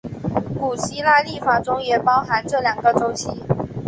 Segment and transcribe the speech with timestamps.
[0.59, 3.29] 古希腊历法中也包含这两个周期。